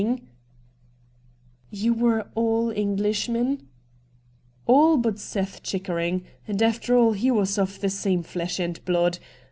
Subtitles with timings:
[0.91, 3.67] * You were all Englishmen?'
[4.65, 9.19] 'All but Seth Chickering, and after all he was of the same flesh and blood.